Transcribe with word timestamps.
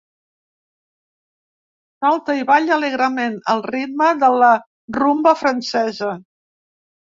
Salta 2.07 2.37
i 2.41 2.47
balla 2.49 2.75
alegrement 2.79 3.37
al 3.55 3.63
ritme 3.69 4.11
de 4.27 4.33
la 4.45 4.51
rumba 5.01 5.39
francesa. 5.45 6.15